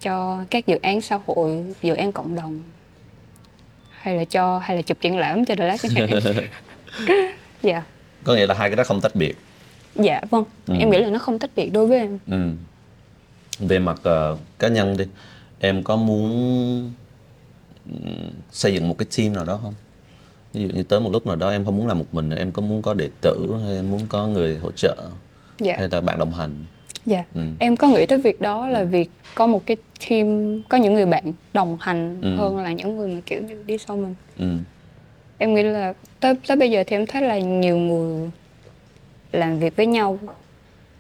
[0.01, 2.61] cho các dự án xã hội dự án cộng đồng
[3.91, 6.47] hay là cho hay là chụp triển lãm cho The Last chẳng hạn
[7.63, 7.83] dạ.
[8.25, 9.37] Có nghĩa là hai cái đó không tách biệt
[9.99, 10.45] dạ vâng.
[10.67, 10.75] Ừ.
[10.79, 12.19] em nghĩ là nó không tách biệt đối với em.
[12.31, 12.51] Ừ.
[13.59, 15.05] Về mặt ờ, cá nhân đi
[15.61, 16.31] em có muốn
[17.87, 19.75] ừm, xây dựng một cái team nào đó không?
[20.53, 22.53] Ví dụ như tới một lúc nào đó em không muốn làm một mình em
[22.53, 24.97] có muốn có đệ tử hay em muốn có người hỗ trợ
[25.59, 25.75] dạ.
[25.79, 26.65] hay là bạn đồng hành?
[27.07, 27.25] Dạ.
[27.35, 27.41] Ừ.
[27.59, 29.77] Em có nghĩ tới việc đó là việc có một cái
[30.09, 32.37] team có những người bạn đồng hành Ừ.
[32.37, 34.15] hơn là những người mà kiểu như đi sau mình.
[34.39, 34.47] Ừ.
[35.39, 38.31] Em nghĩ là tới tới bây giờ thì em thấy là nhiều người
[39.33, 40.19] làm việc với nhau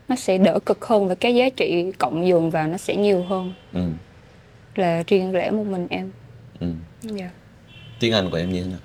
[0.08, 3.22] nó sẽ đỡ cực hơn và cái giá trị cộng dồn vào nó sẽ nhiều
[3.22, 3.52] hơn.
[3.72, 3.80] Ừ.
[4.74, 6.10] Là riêng lẻ một mình em.
[6.60, 6.66] Ừ.
[7.02, 7.30] Dạ.
[8.00, 8.78] tiếng Anh của em như thế nào?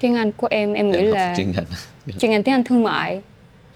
[0.00, 1.64] Tiếng Anh của em em nghĩ em là chuyên ngành
[2.18, 3.20] chuyên ngành tiếng Anh thương mại.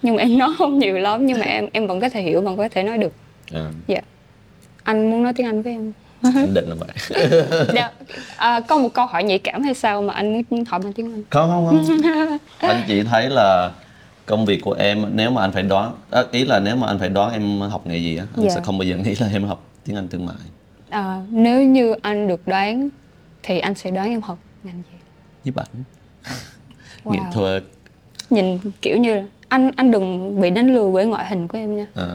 [0.03, 2.41] Nhưng mà em nói không nhiều lắm nhưng mà em em vẫn có thể hiểu
[2.41, 3.13] vẫn có thể nói được.
[3.53, 4.01] À, dạ.
[4.83, 5.93] Anh muốn nói tiếng Anh với em
[6.55, 7.21] định là vậy.
[7.75, 7.91] Dạ.
[8.37, 11.13] à, có một câu hỏi nhạy cảm hay sao mà anh muốn hỏi bằng tiếng
[11.13, 11.23] Anh?
[11.31, 12.39] Không không không.
[12.69, 13.71] Anh chỉ thấy là
[14.27, 16.99] công việc của em nếu mà anh phải đoán à, ý là nếu mà anh
[16.99, 18.51] phải đoán em học nghề gì á anh Dạ.
[18.55, 20.35] sẽ không bao giờ nghĩ là em học tiếng Anh thương mại.
[20.91, 22.89] À, nếu như anh được đoán
[23.43, 24.99] thì anh sẽ đoán em học ngành gì?
[25.45, 25.67] Nhiếp ảnh.
[27.05, 27.13] Wow.
[27.13, 27.65] nghệ thuật.
[28.31, 31.77] Nhìn kiểu như là anh anh đừng bị đánh lừa bởi ngoại hình của em
[31.77, 31.87] nha.
[31.95, 32.09] À,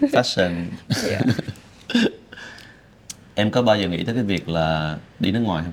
[0.00, 0.52] fashion.
[0.88, 1.20] Dạ.
[3.34, 5.72] em có bao giờ nghĩ tới cái việc là đi nước ngoài không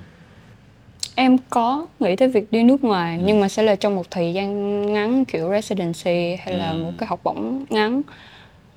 [1.16, 4.32] em có nghĩ tới việc đi nước ngoài nhưng mà sẽ là trong một thời
[4.32, 6.76] gian ngắn kiểu residency hay là Ừ.
[6.82, 8.02] một cái học bổng ngắn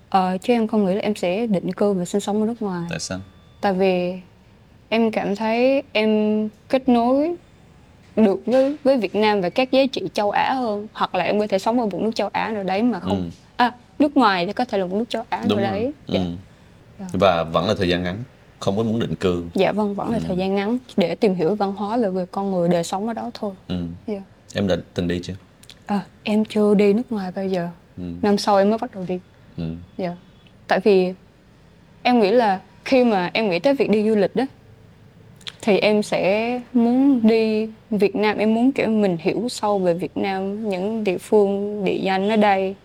[0.09, 2.61] ờ, chứ em không nghĩ là em sẽ định cư và sinh sống ở nước
[2.61, 3.19] ngoài tại sao
[3.61, 4.13] tại vì
[4.89, 6.09] em cảm thấy em
[6.69, 7.35] kết nối
[8.15, 11.39] được với với Việt Nam và các giá trị châu Á hơn hoặc là em
[11.39, 13.29] có thể sống ở một nước châu Á nào đấy mà không Ừ.
[13.57, 15.93] à nước ngoài thì có thể là một nước châu Á đúng rồi rồi đấy
[16.07, 16.13] ừ.
[16.13, 16.19] dạ.
[16.99, 17.05] Dạ.
[17.13, 18.17] và vẫn là thời gian ngắn
[18.59, 20.23] không có muốn định cư dạ vâng vẫn là Ừ.
[20.27, 23.13] thời gian ngắn để tìm hiểu văn hóa về về con người đời sống ở
[23.13, 23.75] đó thôi ừ.
[24.07, 24.21] dạ.
[24.53, 25.33] em đã từng đi chưa
[25.85, 28.03] à, em chưa đi nước ngoài bao giờ ừ.
[28.21, 29.19] năm sau em mới bắt đầu đi
[29.57, 29.63] Ừ.
[29.97, 30.15] dạ
[30.67, 31.13] tại vì
[32.03, 34.43] em nghĩ là khi mà em nghĩ tới việc đi du lịch đó
[35.61, 40.17] thì em sẽ muốn đi Việt Nam em muốn kiểu mình hiểu sâu về Việt
[40.17, 42.75] Nam những địa phương địa danh ở đây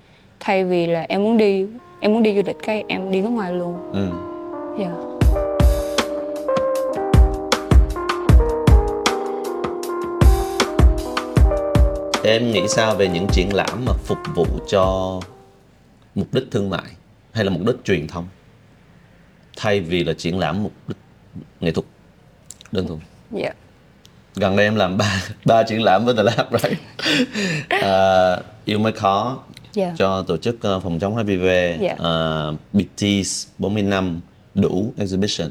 [0.41, 1.67] thay vì là em muốn đi
[2.01, 4.09] em muốn đi du lịch cái em đi nước ngoài luôn Ừ.
[12.25, 15.21] dạ Em nghĩ sao về những triển lãm mà phục vụ cho
[16.15, 16.91] mục đích thương mại
[17.33, 18.29] hay là mục đích truyền thông?
[19.57, 20.97] Thay vì là triển lãm mục đích
[21.61, 21.87] nghệ thuật
[22.73, 23.01] đơn thuần.
[23.31, 23.51] Dạ.
[24.35, 26.79] Gần đây em làm ba ba triển lãm với The Lab right?
[27.69, 29.39] À, yêu mới khó
[29.73, 29.95] Dạ.
[29.99, 31.49] cho tổ chức ờ, phòng chống HIV
[31.81, 31.93] Dạ.
[31.93, 34.21] uh, BTS 40 năm
[34.55, 35.51] đủ exhibition.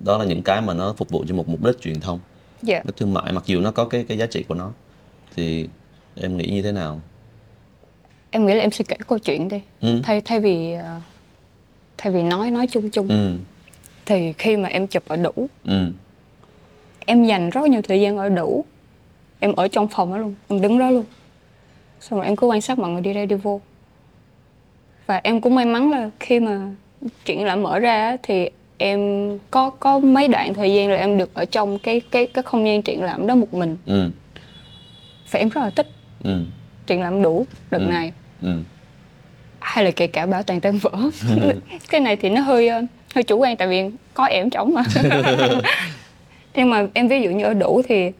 [0.00, 2.20] Đó là những cái mà nó phục vụ cho một mục đích truyền thông.
[2.62, 2.76] Dạ.
[2.78, 4.72] Mục đích thương mại mặc dù nó có cái cái giá trị của nó
[5.36, 5.68] thì
[6.14, 7.00] em nghĩ như thế nào?
[8.30, 9.60] Em nghĩ là em sẽ kể câu chuyện đi.
[9.80, 10.00] Ừ.
[10.02, 11.00] thay thay vì ờ,
[11.98, 13.08] thay vì nói nói chung chung.
[13.08, 13.36] Ừ.
[14.06, 15.92] Thì khi mà em chụp ở đủ ừ.
[17.06, 18.64] em dành rất nhiều thời gian ở đủ.
[19.40, 21.04] Em ở trong phòng đó luôn em đứng đó luôn.
[22.00, 23.60] Xong rồi em cứ quan sát mọi người đi ra đi vô.
[25.06, 26.60] Và em cũng may mắn là khi mà
[27.24, 29.00] triển lãm mở ra thì em
[29.50, 32.66] có có mấy đoạn thời gian là em được ở trong cái cái cái không
[32.66, 33.76] gian triển lãm đó một mình.
[33.86, 34.10] Ừ
[35.32, 35.88] và em rất là thích.
[36.24, 36.44] Ừ.
[36.86, 37.84] Triển lãm đủ đợt Ừ.
[37.84, 38.12] này.
[38.42, 38.58] Ừ.
[39.60, 40.90] Hay là kể cả bảo tàng tan vỡ.
[41.90, 42.82] Cái này thì nó hơi ờ,
[43.14, 43.82] hơi chủ quan tại vì
[44.14, 44.82] có em trống mà.
[46.54, 48.10] Nhưng mà em ví dụ như ở đủ thì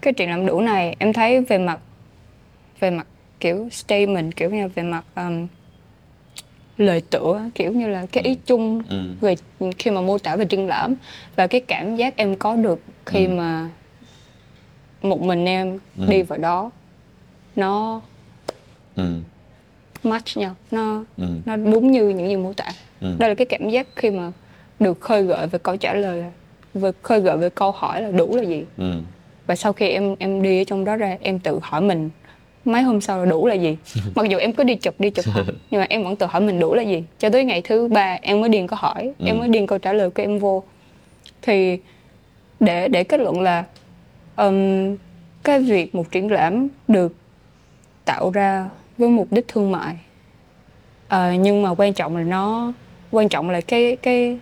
[0.00, 1.78] cái triển lãm đủ này em thấy về mặt
[2.80, 3.06] về mặt
[3.40, 5.46] kiểu statement kiểu như về mặt um,
[6.78, 9.02] lời tựa kiểu như là cái ý chung ừ.
[9.20, 9.34] về
[9.78, 10.94] khi mà mô tả về triển lãm
[11.36, 13.30] và cái cảm giác em có được khi Ừ.
[13.30, 13.68] mà
[15.02, 16.04] một mình em Ừ.
[16.08, 16.70] đi vào đó
[17.56, 18.00] nó
[18.96, 19.04] ừ.
[20.04, 21.24] Match nhau nó ừ.
[21.46, 22.64] nó đúng như những gì mô tả.
[23.00, 23.14] Ừ.
[23.18, 24.32] đây là cái cảm giác khi mà
[24.80, 26.24] được khơi gợi về câu trả lời
[26.74, 28.64] về khơi gợi về câu hỏi là đủ là gì.
[28.78, 28.92] Ừ.
[29.46, 32.10] Và sau khi em em đi ở trong đó ra em tự hỏi mình
[32.64, 33.76] mấy hôm sau là đủ là gì?
[34.14, 36.40] Mặc dù em cứ đi chụp đi chụp học nhưng mà em vẫn tự hỏi
[36.40, 37.04] mình đủ là gì.
[37.18, 39.26] Cho tới ngày thứ ba em mới điền câu hỏi Ừ.
[39.26, 40.62] em mới điền câu trả lời của em vô.
[41.42, 41.78] Thì
[42.60, 43.64] để để kết luận là
[44.46, 44.96] ừm,
[45.42, 47.14] cái việc một triển lãm được
[48.04, 49.96] tạo ra với mục đích thương mại
[51.08, 52.72] Ờ, nhưng mà quan trọng là nó
[53.10, 54.38] quan trọng là cái cái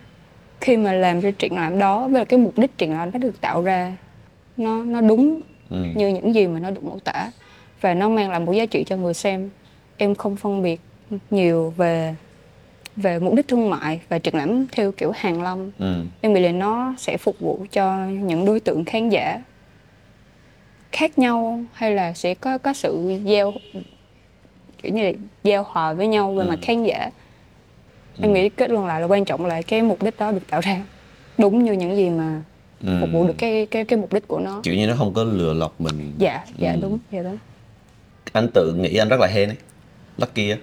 [0.60, 3.18] khi mà làm ra triển lãm đó với là cái mục đích triển lãm nó
[3.18, 3.96] được tạo ra
[4.56, 5.84] nó nó đúng ừ.
[5.94, 7.30] như những gì mà nó được mô tả
[7.80, 9.50] và nó mang lại một giá trị cho người xem.
[9.96, 10.80] Em không phân biệt
[11.30, 12.14] nhiều về
[12.96, 15.94] về mục đích thương mại và triển lãm theo kiểu hàng lâm ừ.
[16.20, 19.42] Em nghĩ là nó sẽ phục vụ cho những đối tượng khán giả
[20.96, 23.54] khác nhau hay là sẽ có có sự giao
[24.82, 25.12] kiểu như là
[25.44, 26.48] giao hòa với nhau về Ừ.
[26.48, 27.10] mặt khán giả
[28.22, 30.60] em nghĩ kết luận lại là quan trọng là cái mục đích đó được tạo
[30.60, 30.82] ra
[31.38, 32.42] đúng như những gì mà
[32.84, 32.96] ừ.
[33.00, 35.24] phục vụ được cái cái cái mục đích của nó kiểu như nó không có
[35.24, 36.78] lừa lọc mình dạ dạ Ừ.
[36.82, 37.38] đúng dạ đúng
[38.32, 39.56] anh tự nghĩ anh rất là hên ấy
[40.18, 40.56] lucky á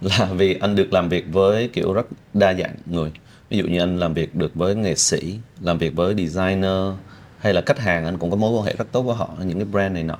[0.00, 3.10] là vì anh được làm việc với kiểu rất đa dạng người
[3.50, 6.92] ví dụ như anh làm việc được với nghệ sĩ làm việc với designer
[7.38, 9.58] hay là khách hàng anh cũng có mối quan hệ rất tốt với họ những
[9.58, 10.18] cái brand này nọ.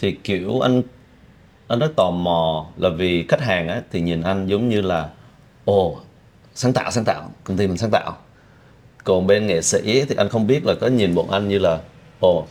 [0.00, 0.82] Thì kiểu anh
[1.68, 5.08] anh rất tò mò là vì khách hàng á thì nhìn anh giống như là
[5.64, 6.00] ồ
[6.54, 8.16] sáng tạo sáng tạo công ty mình sáng tạo.
[9.04, 11.80] Còn bên nghệ sĩ thì anh không biết là có nhìn bọn anh như là
[12.20, 12.46] ồ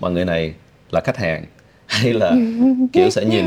[0.00, 0.54] mà người này
[0.90, 1.44] là khách hàng.
[1.86, 2.32] Hay là
[2.92, 3.44] kiểu sẽ nhìn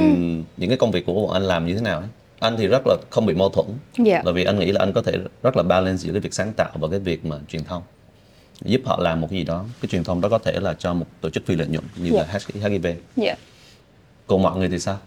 [0.58, 2.08] những cái công việc của bọn anh làm như thế nào ấy.
[2.39, 3.65] anh thì rất là không bị mâu thuẫn.
[3.97, 4.21] Dạ.
[4.25, 6.53] Là vì anh nghĩ là anh có thể rất là balance giữa cái việc sáng
[6.53, 7.84] tạo và cái việc mà truyền thông
[8.61, 10.93] giúp họ làm một cái gì đó cái truyền thông đó có thể là cho
[10.93, 12.25] một tổ chức phi lợi nhuận như Dạ.
[12.33, 12.39] là
[12.69, 13.35] HIV dạ
[14.27, 14.97] còn mọi người thì sao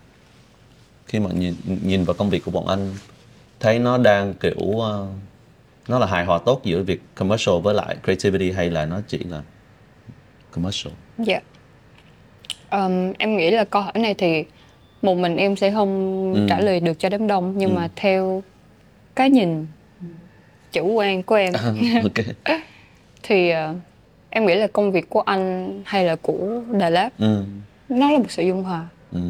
[1.06, 2.94] khi mà nhìn nhìn vào công việc của bọn anh
[3.60, 5.06] thấy nó đang kiểu ờ,
[5.88, 9.18] nó là hài hòa tốt giữa việc commercial với lại creativity hay là nó chỉ
[9.18, 9.42] là
[10.50, 11.40] commercial Dạ.
[12.70, 14.44] Ờm, em nghĩ là câu hỏi này thì
[15.02, 16.46] một mình em sẽ không Ừ.
[16.48, 17.74] trả lời được cho đám đông nhưng Ừ.
[17.74, 18.42] mà theo
[19.16, 19.66] cái nhìn
[20.72, 21.52] chủ quan của em
[22.02, 22.26] ok
[23.30, 23.74] thì ờ,
[24.30, 27.44] em nghĩ là công việc của anh hay là của Đà Lạt ừ.
[27.88, 28.86] nó là một sự dung hòa.
[29.12, 29.20] Ừ.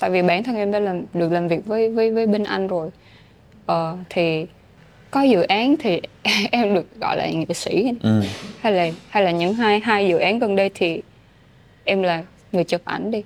[0.00, 2.66] Tại vì bản thân em đã làm được làm việc với với với bên anh
[2.66, 2.90] rồi.
[3.66, 4.46] Ờ, thì
[5.10, 6.00] có dự án thì
[6.50, 7.92] em được gọi là nghệ sĩ.
[8.02, 8.22] Ừ.
[8.60, 11.02] Hay là hay là những hai hai dự án gần đây thì
[11.84, 13.22] em là người chụp ảnh đi.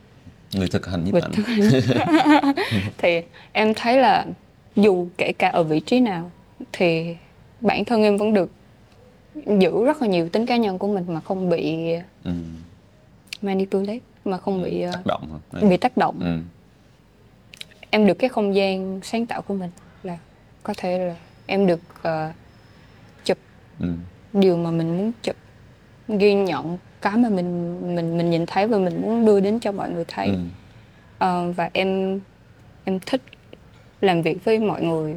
[0.52, 1.32] Người thực hành nhiếp ảnh.
[2.98, 4.26] Thì em thấy là
[4.76, 6.30] dù kể cả ở vị trí nào
[6.72, 7.16] thì
[7.60, 8.50] bản thân em vẫn được
[9.34, 11.88] giữ rất là nhiều tính cá nhân của mình mà không bị
[12.24, 12.30] ừ.
[13.42, 15.60] manipulate mà không bị ờ, tác động hả?
[15.68, 16.38] bị tác động ừ.
[17.90, 19.70] em được cái không gian sáng tạo của mình
[20.02, 20.18] là
[20.62, 21.16] có thể là
[21.46, 22.32] em được ờ,
[23.24, 23.38] chụp
[23.80, 23.86] Ừ.
[24.32, 25.36] điều mà mình muốn chụp
[26.08, 29.72] ghi nhận cái mà mình mình mình nhìn thấy và mình muốn đưa đến cho
[29.72, 30.38] mọi người thấy Ừ.
[31.18, 32.20] Ờ, và em
[32.84, 33.22] em thích
[34.00, 35.14] làm việc với mọi người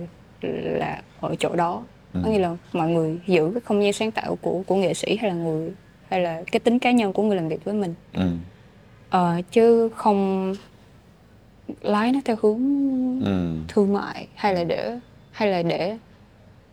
[0.80, 2.21] là ở chỗ đó Ừ.
[2.23, 5.17] có nghĩa là mọi người giữ cái không gian sáng tạo của của nghệ sĩ
[5.21, 5.71] hay là người
[6.10, 8.30] hay là cái tính cá nhân của người làm việc với mình Ừ.
[9.10, 10.54] Ờ, chứ không
[11.82, 12.60] lái nó theo hướng
[13.26, 13.56] Ừ.
[13.67, 14.99] thương mại hay là để
[15.32, 15.97] hay là để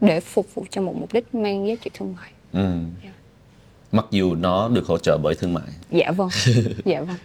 [0.00, 2.78] để phục vụ cho một mục đích mang giá trị thương mại Ừ.
[3.04, 3.10] Dạ.
[3.92, 6.28] mặc dù nó được hỗ trợ bởi thương mại dạ vâng
[6.84, 7.16] dạ vâng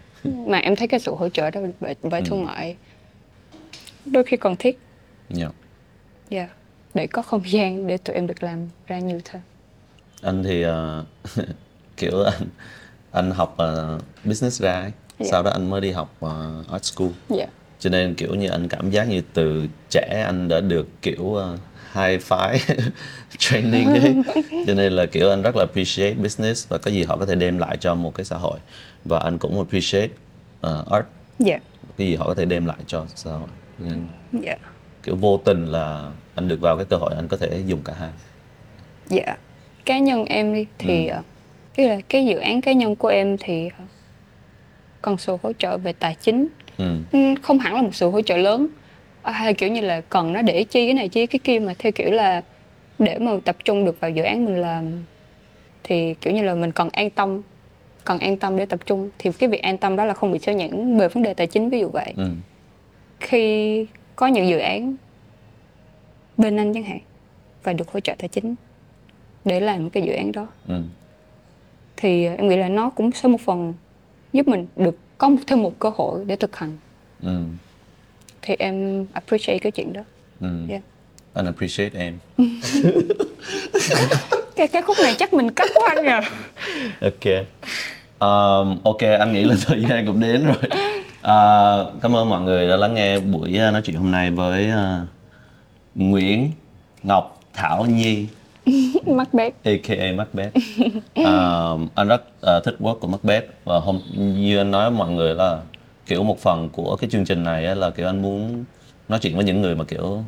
[0.49, 2.25] mà em thấy cái sự hỗ trợ đó bởi, bởi Ừ.
[2.29, 2.75] thương mại
[4.05, 4.79] đôi khi cần thiết
[5.37, 5.51] yeah.
[6.29, 6.47] dạ
[6.95, 9.41] để có không gian để tụi em được làm ra nhiều thêm
[10.21, 11.05] anh thì ờ,
[11.97, 12.47] kiểu anh
[13.11, 14.91] anh học ờ, business ra ấy.
[15.19, 15.25] Dạ.
[15.31, 17.09] sau đó anh mới đi học ờ, art school.
[17.29, 17.45] Dạ.
[17.79, 21.59] Cho nên kiểu như anh cảm giác như từ trẻ anh đã được kiểu uh,
[21.93, 22.59] high phái
[23.37, 24.15] training ấy.
[24.67, 27.35] Cho nên là kiểu anh rất là appreciate business và có gì họ có thể
[27.35, 28.59] đem lại cho một cái xã hội.
[29.05, 30.09] Và anh cũng appreciate
[30.67, 31.05] uh, art.
[31.39, 31.59] Dạ.
[31.97, 33.49] Cái gì họ có thể đem lại cho xã hội.
[33.79, 34.07] Nên
[34.43, 34.55] dạ
[35.05, 37.93] kiểu vô tình là anh được vào cái cơ hội anh có thể dùng cả
[37.99, 38.09] hai
[39.07, 39.37] dạ
[39.85, 41.17] cá nhân em đi thì ừ.
[41.75, 43.83] tức là cái dự án cá nhân của em thì ờ,
[45.01, 46.97] cần sự hỗ trợ về tài chính ừ.
[47.11, 48.67] Ừ, không hẳn là một sự hỗ trợ lớn
[49.21, 51.73] À, hay kiểu như là cần nó để chi cái này chi cái kia mà
[51.79, 52.41] theo kiểu là
[52.99, 55.03] để mà tập trung được vào dự án mình làm
[55.83, 57.41] thì kiểu như là mình cần an tâm
[58.03, 60.39] cần an tâm để tập trung thì cái việc an tâm đó là không bị
[60.39, 62.29] sao nhãn về vấn đề tài chính ví dụ vậy Ừ.
[63.19, 64.95] khi có những dự án
[66.37, 66.99] bên anh chẳng hạn
[67.63, 68.55] và được hỗ trợ tài chính
[69.45, 70.81] để làm cái dự án đó Ừ.
[71.97, 73.73] thì em nghĩ là nó cũng sẽ một phần
[74.33, 76.77] giúp mình được có thêm một cơ hội để thực hành
[77.23, 77.39] Ừ.
[78.41, 80.01] thì em appreciate cái chuyện đó
[80.41, 80.47] Ừ.
[80.69, 80.81] yeah.
[81.33, 82.17] anh appreciate em
[84.55, 86.19] cái cái khúc này chắc mình cắt quá anh nhờ
[87.01, 87.45] ok
[88.19, 90.55] Um, ok anh nghĩ là thời gian cũng đến rồi
[91.25, 94.69] Ờ, cảm ơn mọi người đã lắng nghe buổi uh, nói chuyện hôm nay với
[94.69, 95.07] uh,
[95.95, 96.51] Nguyễn
[97.03, 98.27] Ngọc Thảo Nhi.
[99.33, 100.55] Bé aka Macbeth
[101.15, 102.23] Ờ, anh rất
[102.57, 105.59] uh, thích work của Macbeth và hôm như anh nói mọi người là
[106.05, 108.63] kiểu một phần của cái chương trình này là kiểu anh muốn
[109.09, 110.23] nói chuyện với những người mà kiểu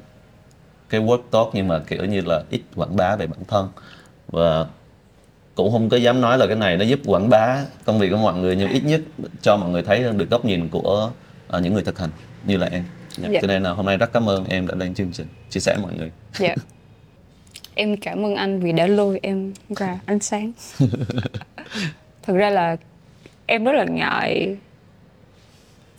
[0.90, 3.70] cái work tốt nhưng mà kiểu như là ít quảng bá về bản thân.
[4.28, 4.66] Và
[5.58, 8.18] cũng không có dám nói là cái này nó giúp quảng bá công việc của
[8.18, 9.02] mọi người nhưng ít nhất
[9.42, 11.12] cho mọi người thấy được góc nhìn của
[11.48, 12.10] ờ, những người thực hành
[12.46, 12.84] như là em.
[13.18, 13.40] Dạ.
[13.42, 15.78] cho nên là hôm nay rất cảm ơn em đã lên chương trình chia sẻ
[15.82, 16.12] mọi người.
[16.34, 16.56] Dạ.
[17.76, 20.52] Em cảm ơn anh vì đã lôi em ra ánh sáng.
[22.24, 22.78] Thực ra là
[23.46, 24.58] em rất là ngại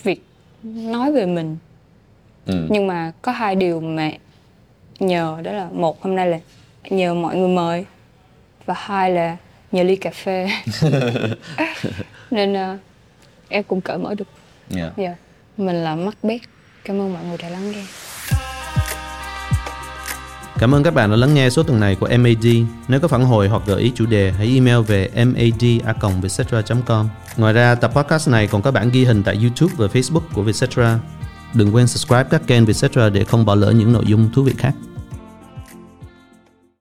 [0.03, 0.23] việc
[0.62, 1.57] nói về mình.
[2.47, 2.66] Ừ.
[2.71, 4.11] nhưng mà có hai điều mà
[5.01, 6.38] nhờ đó là một hôm nay là
[6.90, 7.85] nhờ mọi người mời
[8.66, 9.37] và hai là
[9.72, 10.48] nhờ ly cà phê
[12.31, 12.78] nên ờ,
[13.48, 14.28] em cũng cởi mở được
[14.76, 14.92] yeah.
[14.96, 15.14] dạ
[15.57, 16.42] mình là Macbeth
[16.85, 17.83] cảm ơn mọi người đã lắng nghe
[20.59, 22.46] Cảm ơn các bạn đã lắng nghe số tuần này của MAD.
[22.88, 27.09] Nếu có phản hồi hoặc gợi ý chủ đề, hãy email về mad.vietcetera.com.
[27.37, 30.42] Ngoài ra, tập podcast này còn có bản ghi hình tại YouTube và Facebook của
[30.42, 30.98] Vietcetera.
[31.54, 34.52] Đừng quên subscribe các kênh Vietcetera để không bỏ lỡ những nội dung thú vị
[34.59, 34.72] khác.